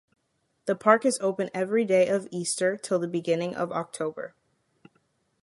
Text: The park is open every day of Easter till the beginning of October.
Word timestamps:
The 0.65 0.75
park 0.75 1.05
is 1.05 1.19
open 1.21 1.51
every 1.53 1.85
day 1.85 2.07
of 2.07 2.27
Easter 2.31 2.75
till 2.75 2.97
the 2.97 3.07
beginning 3.07 3.53
of 3.53 3.71
October. 3.71 4.33